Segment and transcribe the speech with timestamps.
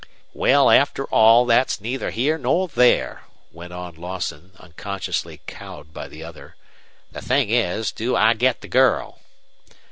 [0.33, 6.23] "Well, after all, that's neither here nor there," went on Lawson, unconsciously cowed by the
[6.23, 6.55] other.
[7.11, 9.19] "The thing is, do I get the girl?"